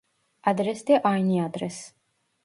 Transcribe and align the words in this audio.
Adres 0.43 0.85
de 0.87 1.01
aynı 1.01 1.45
adres 1.45 1.93